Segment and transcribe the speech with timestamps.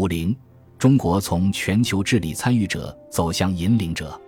[0.00, 0.34] 五零，
[0.78, 4.18] 中国从全球治理参与者走向引领者。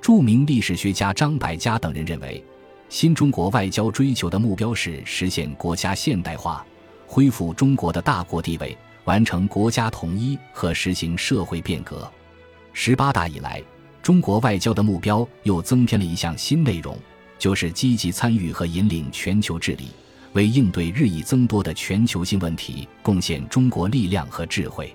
[0.00, 2.42] 著名历史学家张百家等人认为，
[2.88, 6.64] 新中国外交追求的目标是实现国家现代化，
[7.06, 12.10] 恢复中国的大国地位，完成国家统一和实行社会变革。
[12.72, 13.62] 十八大以来，
[14.02, 16.96] 中国外交的目标又增添了一项新内容，
[17.38, 19.88] 就是积极参与和引领全球治理，
[20.32, 24.90] 为应对日益增多的全球性问题贡献中国力量和智慧。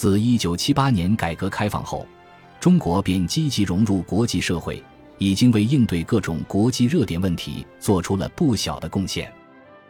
[0.00, 2.06] 自一九七八年改革开放后。
[2.58, 4.82] 中国便积极融入国际社会，
[5.18, 9.30] 已经为应对各种国际热点问题做出了不小的贡献。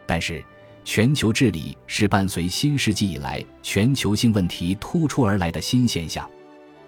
[0.05, 0.43] 但是，
[0.83, 6.29] 全球治理是伴随新世纪以来全球性问题突出而来的新现象。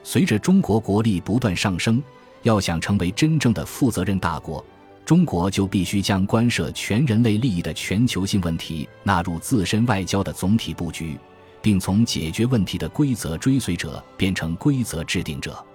[0.04, 2.04] 随着中国国力不断上升，
[2.42, 4.62] 要想成为真正的负责任大国，
[5.06, 11.18] 中国就必须将关涉全人类利益的全球性问题纳入自身外交的总体布局，
[11.64, 15.66] 并从解决问题的规则追随者变成规则制定者。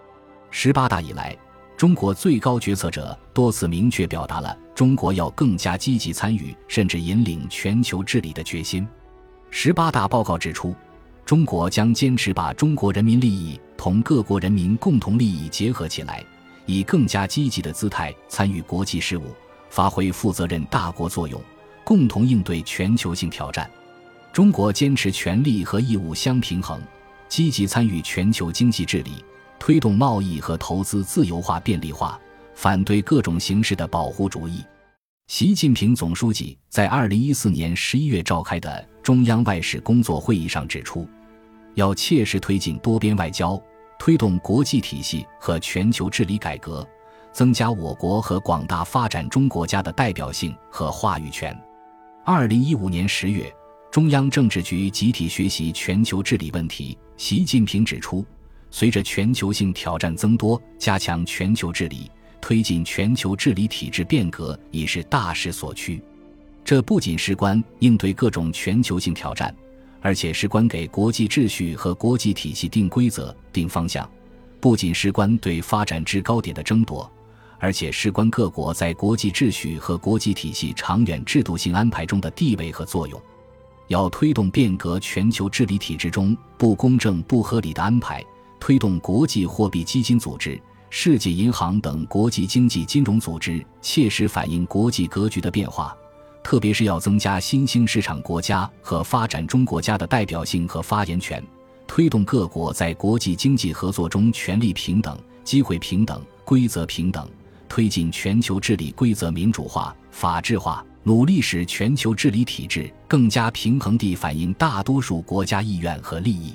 [0.51, 1.35] 十八大以来，
[1.79, 8.87] 中国最高决策者多次明确表达了中国要更加积极参与甚至引领全球治理的决心。
[9.51, 10.75] 十八大报告指出，
[11.25, 16.23] 中国将坚持把中国人民利益同各国人民共同利益结合起来，
[16.67, 19.35] 以更加积极的姿态参与国际事务，
[19.71, 21.41] 发挥负责任大国作用，
[21.83, 23.71] 共同应对全球性挑战。
[24.39, 26.81] 中国坚持权利和义务相平衡，
[27.29, 29.15] 积极参与全球经济治理。
[29.59, 32.17] 推动贸易和投资自由化便利化，
[32.55, 34.65] 反对各种形式的保护主义。
[35.27, 41.05] 习近平总书记在二零一四年十一月召开的中央外事工作会议上指出，
[41.75, 43.61] 要切实推进多边外交，
[43.99, 46.87] 推动国际体系和全球治理改革，
[47.33, 51.61] 增加我国和广大发展中国家的代表性和话语权。
[52.25, 53.53] 二零一五年十月，
[53.99, 58.25] 中央政治局集体学习全球治理问题，习近平指出。
[58.71, 62.09] 随着全球性挑战增多，加强全球治理、
[62.41, 66.01] 推进全球治理体制变革已是大势所趋。
[66.65, 69.53] 这不仅事关应对各种全球性挑战，
[70.01, 74.09] 而且事关给国际秩序和国际体系定规则、定方向；
[74.61, 77.11] 不仅事关对发展制高点的争夺，
[77.59, 83.21] 而且事关各国在国际秩序和国际体系长远制度性安排中的地位和作用。
[83.89, 88.25] 要推动变革全球治理体制中不公正、不合理的安排。
[88.61, 90.61] 推动国际货币基金组织、
[90.91, 95.97] 世界银行等国际经济金融组织切实反映国际格局的变化，
[96.43, 101.43] 特别是要增加新兴市场国家和发展中国家的代表性和发言权，
[101.87, 107.29] 推动各国在国际经济合作中权利平等、机会平等、规则平等，
[107.69, 116.53] 推进全球治理规则民主化、法治化，努力使全球治理体制更加平衡地反映大多数国家意愿和利益。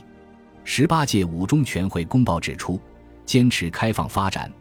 [0.64, 2.80] 十八届五中全会公报指出，
[3.25, 4.53] 坚持开放发展，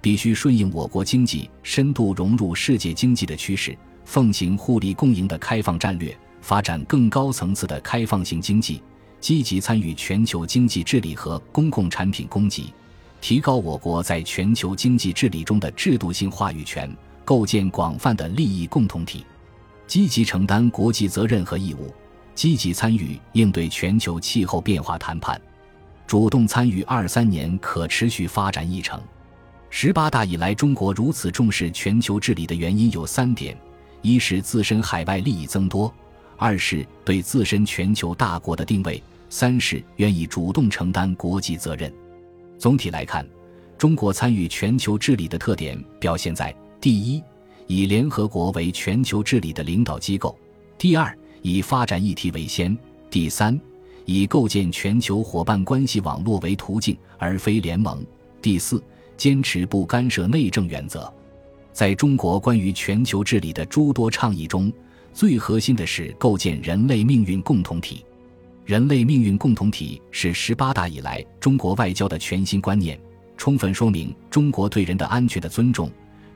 [0.00, 8.80] 必须顺应我国经济深度融入世界经济的趋势，奉行互利共赢的开放战略，发展更高层次的开放型经济，
[9.18, 12.72] 积极参与全球经济治理和公共产品供给，
[13.20, 16.88] 提高我国在全球经济治理中的制度性话语权，
[17.24, 19.26] 构建广泛的利益共同体，
[19.90, 21.92] 积极承担国际责任和义务，
[22.32, 25.42] 积极参与应对全球气候变化谈判。
[26.06, 29.02] 主动参与二三年可持续发展议程。
[29.68, 33.58] 十八大以来，中国如此重视全球治理的原因有三点：
[34.00, 35.92] 一是自身海外利益增多；
[36.36, 41.92] 二是对自身全球大国的定位；三是愿意主动承担国际责任。
[42.56, 43.26] 总体来看，
[43.76, 47.20] 中国参与全球治理的特点表现在：第一，
[47.70, 50.36] 以联合国为全球治理的领导机构；
[50.76, 52.76] 第二，以发展议题为先；
[53.08, 53.58] 第三。
[54.06, 58.04] 以构建全球伙伴关系网络为途径，而非联盟。
[58.42, 58.82] 第四，
[59.16, 61.08] 坚持不干涉内政原则。
[61.72, 64.72] 在中国关于全球治理的诸多倡议中，
[65.14, 68.04] 最核心的是构建人类命运共同体。
[68.64, 73.00] 人类命运共同体是十八大以来中国外交的全新观念，
[73.36, 75.88] 充分说明中国对人的安全的尊重，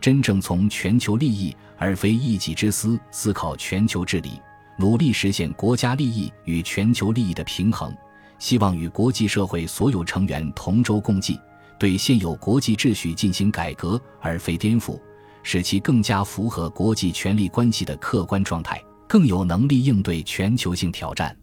[0.05, 4.39] 真正从全球利益而非一己之私思考全球治理。
[4.77, 7.91] 努力实现国家利益与全球利益的平衡，
[8.39, 11.41] 希望与国际社会所有成员同舟共济，
[11.79, 15.01] 对现有国际秩序进行改革而非颠覆，
[15.43, 18.79] 使其更加符合国际权力关系的客观状态，
[19.09, 21.35] 更有能力应对全球性挑战。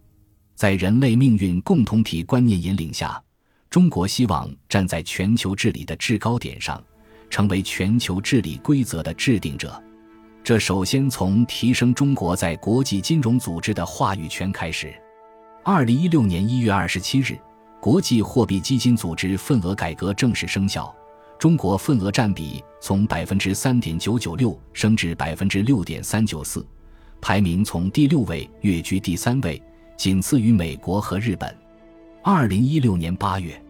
[0.54, 3.20] 在人类命运共同体观念引领下，
[3.72, 6.80] 中国希望站在全球治理的制高点上，
[7.32, 9.82] 成为全球治理规则的制定者。
[10.44, 14.94] 这首先从提升中国在国际金融组织的话语权开始。
[15.64, 17.38] 二零一六年一月二十七日，
[17.80, 20.94] 国际货币基金组织份额改革正式生效，
[21.40, 26.66] 中国份额占比从百分之三点九九六升至百分之六点三九四，
[27.22, 29.62] 排名从第六位跃居第三位，
[29.96, 31.56] 仅次于美国和日本。
[32.24, 33.64] 二零一六年八月，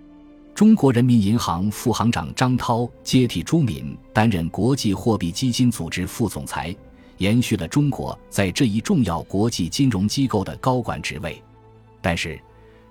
[0.53, 6.75] 中国人民银行副行长张涛接替朱敏担任国际货币基金组织副总裁，
[7.17, 11.41] 延续了中国在这一重要国际金融机构的高管职位。
[11.99, 12.39] 但是，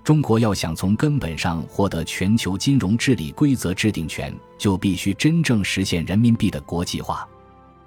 [0.03, 7.29] 中国要想从根本上获得全球金融治理规则制定权，就必须真正实现人民币的国际化。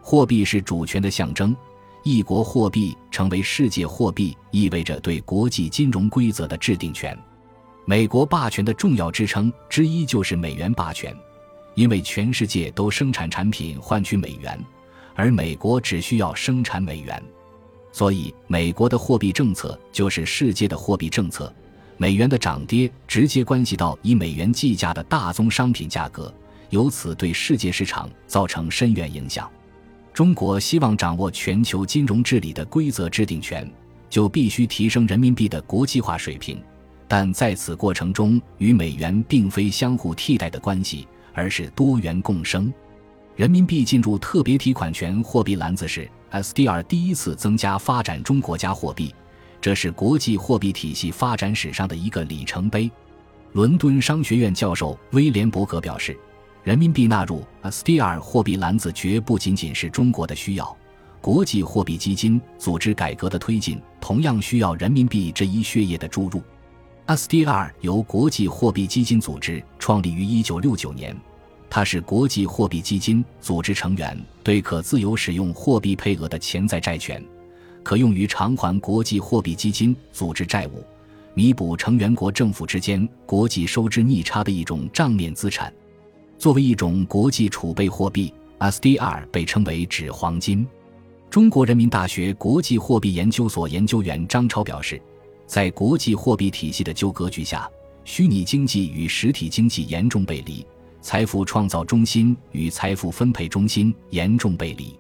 [0.02, 1.54] 货币是主权的象征，
[2.04, 7.18] 一国货币成为世界货币，意味着对国际金融规则的制定权。
[7.86, 11.14] 美国霸权的重要支撑之一就是美元霸权，
[11.76, 14.58] 因为全世界都生产产品换取美元，
[15.16, 17.22] 而美国只需要生产美元，
[17.92, 21.54] 所以美国的货币政策就是世界的货币政策。
[21.98, 26.34] 美元的涨跌直接关系到以美元计价的大宗商品价格，
[26.70, 29.50] 由此对世界市场造成深远影响。
[30.14, 33.70] 中国希望掌握全球金融治理的规则制定权，
[34.10, 36.62] 就必须提升人民币的国际化水平。
[37.16, 42.74] 但在此过程中，与美元并非相互替代的关系，而是多元共生。
[43.36, 49.14] 人民币进入特别提款权货币篮子时，SDR 第一次增加发展中国家货币。
[49.62, 52.90] 这是国际货币体系发展史上的一个里程碑。
[53.52, 56.18] 伦敦商学院教授威廉伯格表示，
[56.64, 60.76] 人民币纳入 SDR 货币篮子绝不仅仅是中国的需要，
[61.22, 66.42] 国际货币基金组织改革的推进同样需要人民币这一血液的注入。
[67.08, 71.16] SDR 由国际货币基金组织创立于1969年，
[71.70, 77.22] 它是国际货币基金组织成员对可自由使用货币配额的潜在债权。
[77.84, 80.82] 可用于偿还国际货币基金组织债务，
[81.34, 85.74] 弥补成员国政府之间国际收支逆差的一种账面资产。
[86.38, 90.66] 作为一种国际储备货币，SDR 被称为“纸黄金”。
[91.30, 95.02] 中国人民大学国际货币研究所研究员张超表示，
[95.54, 97.70] 在国际货币体系的旧格局下，
[98.06, 100.66] 虚拟经济与实体经济严重背离，
[101.00, 104.98] 财富创造中心与财富分配中心严重背离。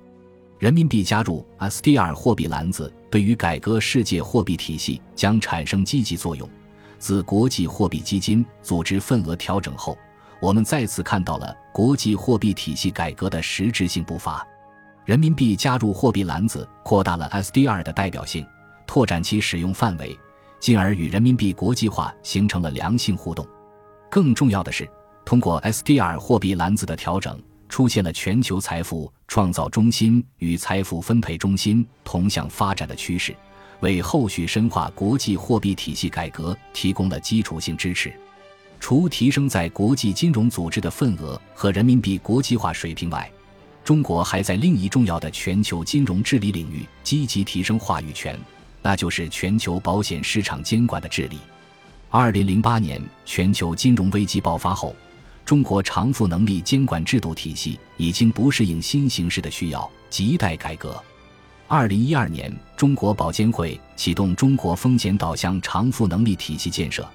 [0.59, 6.47] 人民币加入 SDR 货币篮子，对于改革世界货币体系将产生积极作用。
[6.99, 9.97] 自国际货币基金组织份额调整后，
[10.39, 14.47] 我们再次看到了国际货币体系改革的实质性步伐。
[15.03, 18.45] 人民币加入货币篮子，扩大了 SDR 的代表性，
[18.85, 20.15] 拓展其使用范围，
[20.63, 23.45] 进而与人民币国际化形成了良性互动。
[24.09, 24.89] 更重要的是，
[25.25, 27.37] 通过 SDR 货币篮子的调整。
[27.67, 33.35] 出现了全球财富创造中心与财富分配中心同向发展的趋势，
[33.81, 38.13] 为后续深化国际货币体系改革提供了基础性支持。
[38.79, 43.29] 除提升在国际金融组织的份额和人民币国际化水平外，
[43.83, 48.39] 中国还在另一重要的全球金融治理领域积极提升话语权，
[48.83, 51.39] 那就是全球保险市场监管的治理。
[52.11, 54.95] 二零零八年全球金融危机爆发后。
[55.45, 60.95] 中国偿付能力监管制度体系已经不适应新形势的需要，亟待改革。
[61.67, 67.05] 二零一二年，中国保监会启动中国风险导向偿付能力体系建设。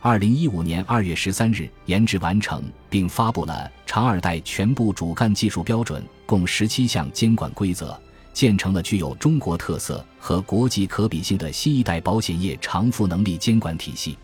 [0.00, 8.00] 二零一五年二月十三日，研制完成并发布了长二代全部主干技术标准，共十七项监管规则，
[8.34, 14.18] 建成了具有中国特色和国际可比性的新一代保险业偿付能力监管体系。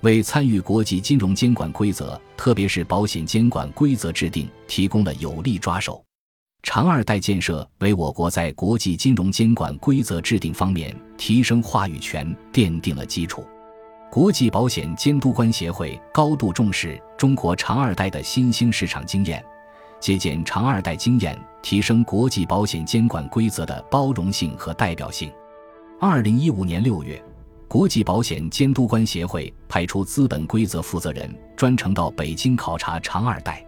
[0.00, 6.04] 为参与国际金融监管规则，特别是保险监管规则制定提供了有力抓手。
[6.62, 13.46] 长二代建设为我国在国际金融监管规则制定方面提升话语权奠定了基础。
[14.10, 19.44] 国际保险监督官协会高度重视中国长二代的新兴市场经验，
[20.00, 25.32] 借鉴长二代经验，提升国际保险监管规则的包容性和代表性。
[25.98, 27.20] 二零一五年六月。
[27.66, 33.66] 国际保险监督官协会派出资本规则负责人专程到北京考察长二代，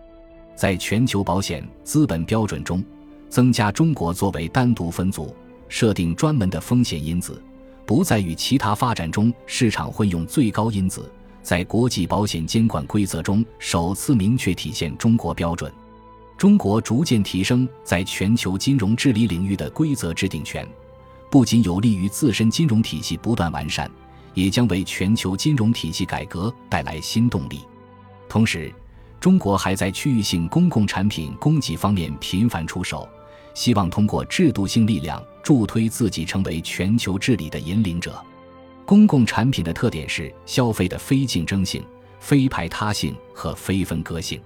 [0.55, 2.85] 在全球保险资本标准中，
[3.29, 5.35] 增加中国作为单独分组，
[5.69, 7.43] 设定专门的风险因子，
[7.85, 11.11] 不再与其他发展中市场混用最高因子，
[11.43, 15.73] 在国际保险监管规则中首次明确体现中国标准。
[16.37, 20.67] 中国逐渐提升在全球金融治理领域的规则制定权。
[21.31, 23.91] 不仅有利于自身金融体系不断完善，
[24.35, 27.61] 也将为全球金融体系改革带来新动力。
[28.29, 28.73] 同时，
[29.19, 33.09] 中国还在区域性公共产品供给方面频繁出手，
[33.55, 38.23] 希望通过制度性力量助推自己成为全球治理的引领者。
[38.85, 41.83] 公共产品的特点是消费的非竞争性，
[42.21, 44.41] 非排他性和非分割性。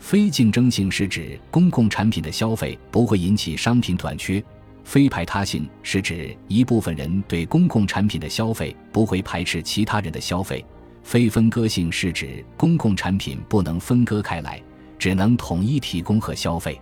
[0.00, 4.42] 非竞争性是指公共产品的消费不会引起商品短缺；
[4.82, 10.64] 非排他性是指一部分人对公共产品的消费不会排斥其他人的消费；
[11.04, 14.60] 非分割性是指公共产品不能分割开来，
[14.98, 16.80] 只能统一提供和消费。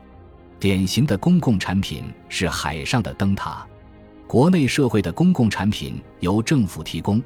[0.60, 3.66] 典型的公共产品是海上的灯塔。
[4.26, 7.20] 国内社会的公共产品由政府提供，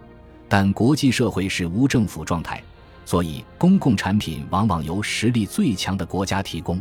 [0.49, 2.63] 但国际社会是无政府状态。
[3.05, 6.81] 所以，公共产品往往由实力最强的国家提供，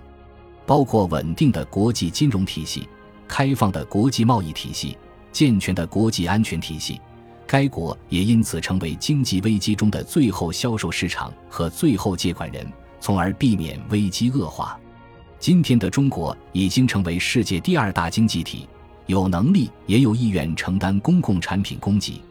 [0.65, 2.87] 包括稳定的国际金融体系、
[3.27, 4.97] 开放的国际贸易体系、
[5.31, 7.01] 健全的国际安全体系。
[7.47, 12.65] 该国也因此成为经济危机中的最后销售市场和最后借款人，
[13.01, 14.79] 从而避免危机恶化。
[15.37, 18.69] 今天的中国已经成为世界第二大经济体，
[19.07, 22.21] 有能力也有意愿承担公共产品供给。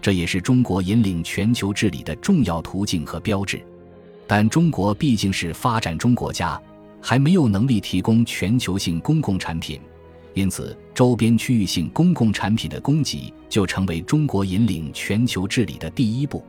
[0.00, 3.60] 这也是中国引领全球治理的重要途径和标志，
[4.26, 6.60] 但中国毕竟是发展中国家，
[7.00, 9.80] 还没有能力提供全球性公共产品，
[10.34, 16.44] 因此周边区域性公共产品的供给就成为中国引领全球治理的第一步。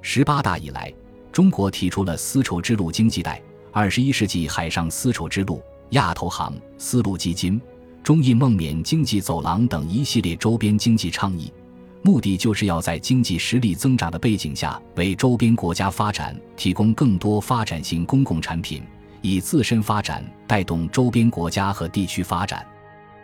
[0.00, 0.92] 十八大以来，
[1.32, 5.60] 中国提出了丝绸之路经济带、二十一世纪海上丝绸之路、
[5.90, 7.60] 亚投行、丝路基金、
[8.04, 11.52] 中印孟缅经济走廊等一系列周边经济倡议。
[12.06, 18.82] 目的就是要在经济实力增长的背景下，为周边国家发展提供更多发展型公共产品，
[19.22, 22.62] 以自身发展带动周边国家和地区发展。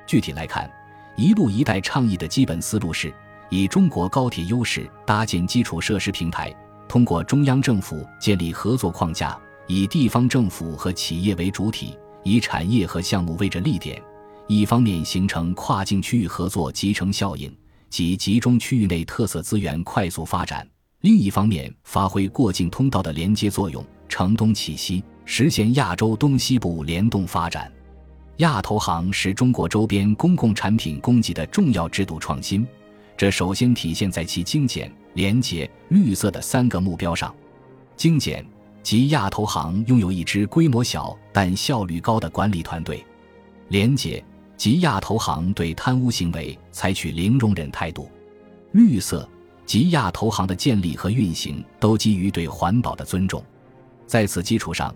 [0.06, 0.68] 具体来看
[1.14, 3.12] ，“一路一带”倡议的基本思路是
[3.50, 6.50] 以中国高铁优势搭建基础设施平台，
[6.88, 14.02] 通过中央政府建立合作框架，以地方政府和企业为主体，以产业和项目为着力点，
[14.46, 17.54] 一方面形成跨境区域合作集成效应。
[17.90, 20.66] 及集中区域内特色资源快速发展，
[21.00, 27.70] 另一方面发挥过境通道的连接作用，承东启西，实现亚洲东西部联动发展。
[28.36, 32.66] 亚投行是中国周边公共产品供给的重要制度创新，
[33.16, 37.34] 这首先体现在其精简、廉洁、绿色的三个目标上。
[37.96, 38.46] 精简，
[38.82, 43.04] 即亚投行拥有一支规模小但效率高的管理团队；
[43.68, 44.24] 廉洁。
[44.60, 48.10] 即亚投行对贪污行为采取零容忍态度，
[48.72, 49.26] 绿色
[49.64, 53.42] 即亚投行的建立和运行都基于对环保的尊重。
[54.06, 54.94] 在此基础上，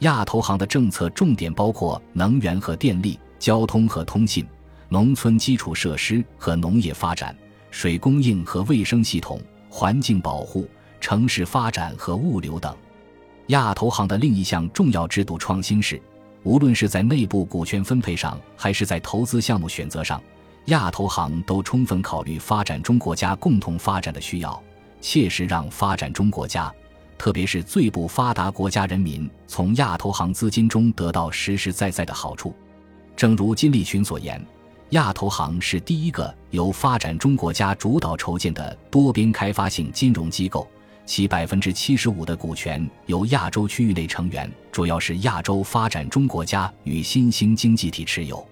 [0.00, 4.46] 亚投行的政策重点包括能源和电力、交通和通信、
[4.90, 7.34] 农村基础设施和农业发展、
[7.70, 10.68] 水供应和卫生系统、环境保护、
[11.00, 12.76] 城市发展和物流等。
[13.46, 15.98] 亚投行的另一项重要制度创新是。
[16.46, 20.22] 无论是在内部股权分配上，还是在投资项目选择上，
[20.66, 24.62] 亚投行都充分考虑发展中国家共同发展的需要，
[25.00, 26.72] 切实让发展中国家，
[27.18, 32.54] 特别是最不发达国家人民，从亚投行资金中得到实实在在的好处。
[33.16, 34.40] 正如金立群所言，
[34.90, 40.64] 亚投行是第一个由发展中国家主导筹建的多边开发性金融机构。
[41.06, 48.44] 其百分之七十五的股权由亚洲区域内成员，主要是亚洲发展中国家与新兴经济体持有，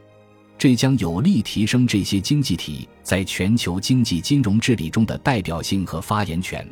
[0.56, 6.66] 这将有力提升这些经济体在全球经济金融治理中的代表性和发言权，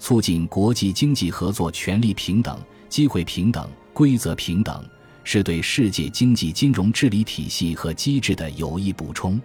[0.00, 4.84] 促进国际经济合作权利平等、机会平等、规则平等，
[5.22, 9.40] 是对世界经济金融治理体系和机制的有益补充。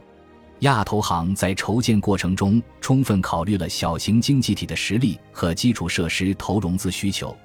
[0.60, 7.36] 亚投行在筹建过程中充分考虑了小型经济体的实力和基础设施投融资需求，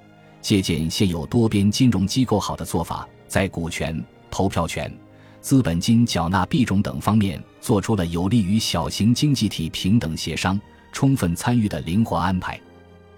[0.40, 4.00] 借鉴现有多边金融机构好的做法，在股权、
[4.30, 4.92] 投票权、
[5.40, 10.60] 资本金缴纳币种等方面做出了有利于小型经济体平等协商、
[10.92, 12.60] 充分参与的灵活安排。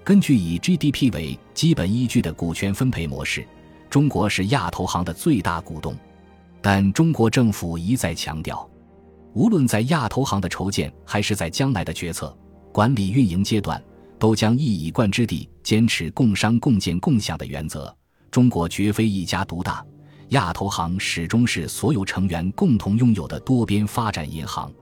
[0.02, 3.46] 根据以 GDP 为基本依据的股权分配模式，
[3.90, 5.94] 中国是亚投行的最大股东，
[6.62, 8.69] 但中国政府一再强调。
[9.32, 12.36] 无论在亚投行的筹建，还是在将来的决策、
[12.72, 13.82] 管理、运营阶段，
[14.18, 17.94] 都将一以贯之地坚持共商共建共享的原则。
[18.30, 19.84] 中国绝非一家独大，
[20.30, 24.72] 亚投行始终是所有成员共同拥有的多边发展银行。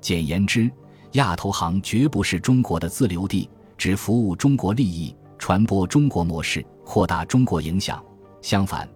[0.00, 0.70] 简言之，
[1.12, 3.48] 亚投行绝不是中国的自留地，
[3.78, 8.04] 只服务中国利益，传播中国模式，扩大中国影响。
[8.42, 8.88] 相反，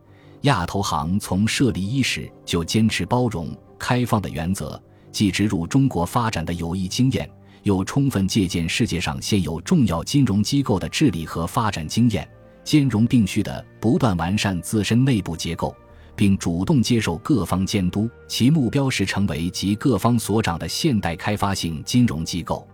[0.42, 4.80] 亚投行从设立伊始就坚持包容、开放的原则。
[5.10, 7.28] 既植入中国发展的有益经验，
[7.62, 12.28] 又充分借鉴世界上现有重要金融机构的治理和发展经验，
[12.64, 15.74] 兼容并蓄地不断完善自身内部结构，
[16.14, 18.08] 并主动接受各方监督。
[18.26, 22.66] 其目标是成为集各方所长的现代开发性金融机构。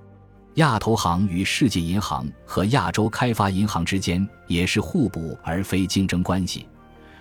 [0.55, 6.69] 亚投行与世界银行和亚洲开发银行之间也是互补而非竞争关系，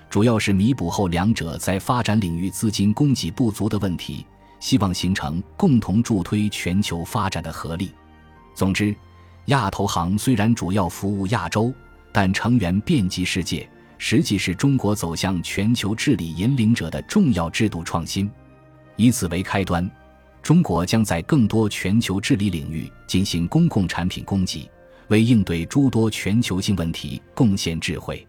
[0.08, 4.24] 主要是弥补后两者在发展领域资金供给不足的问题，
[4.63, 7.91] 希望形成共同助推全球发展的合力。
[8.55, 8.96] 总之，
[9.48, 11.74] 亚投行虽然主要服务亚洲，
[12.13, 18.32] 但成员遍及世界，实际是中国走向全球治理引领者的重要制度创新。
[18.96, 19.89] 以此为开端，
[20.41, 24.72] 中国将在更多全球治理领域进行公共产品供给，
[25.10, 28.25] 为应对诸多全球性问题贡献智慧。